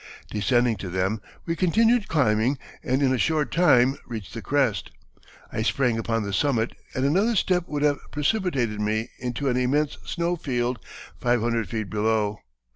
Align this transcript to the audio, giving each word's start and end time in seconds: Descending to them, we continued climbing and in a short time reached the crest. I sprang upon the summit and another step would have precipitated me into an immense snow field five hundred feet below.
Descending 0.31 0.77
to 0.77 0.89
them, 0.89 1.21
we 1.45 1.55
continued 1.55 2.07
climbing 2.07 2.57
and 2.81 3.03
in 3.03 3.13
a 3.13 3.19
short 3.19 3.51
time 3.51 3.99
reached 4.07 4.33
the 4.33 4.41
crest. 4.41 4.89
I 5.53 5.61
sprang 5.61 5.99
upon 5.99 6.23
the 6.23 6.33
summit 6.33 6.73
and 6.95 7.05
another 7.05 7.35
step 7.35 7.67
would 7.67 7.83
have 7.83 7.99
precipitated 8.09 8.81
me 8.81 9.11
into 9.19 9.47
an 9.47 9.57
immense 9.57 9.99
snow 10.03 10.37
field 10.37 10.79
five 11.19 11.39
hundred 11.41 11.69
feet 11.69 11.91
below. 11.91 12.39